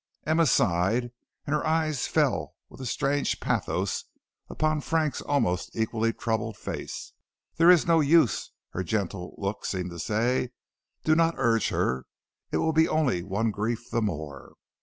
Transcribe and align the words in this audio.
Emma 0.25 0.47
sighed, 0.47 1.11
and 1.45 1.53
her 1.53 1.63
eyes 1.63 2.07
fell 2.07 2.55
with 2.69 2.81
a 2.81 2.87
strange 2.87 3.39
pathos 3.39 4.05
upon 4.49 4.81
Frank's 4.81 5.21
almost 5.21 5.75
equally 5.75 6.11
troubled 6.11 6.57
face. 6.57 7.13
"There 7.57 7.69
is 7.69 7.85
no 7.85 7.99
use," 7.99 8.49
her 8.71 8.81
gentle 8.83 9.35
looks 9.37 9.69
seemed 9.69 9.91
to 9.91 9.99
say. 9.99 10.53
"Do 11.03 11.13
not 11.13 11.35
urge 11.37 11.69
her; 11.69 12.07
it 12.51 12.57
will 12.57 12.73
be 12.73 12.87
only 12.87 13.21
one 13.21 13.51
grief 13.51 13.91
the 13.91 14.01
more." 14.01 14.53